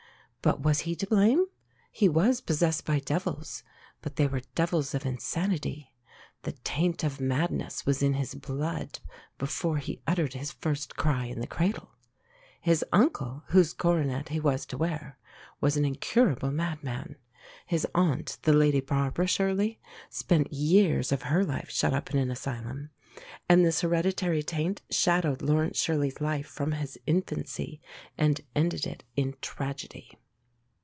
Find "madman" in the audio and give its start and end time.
16.49-17.17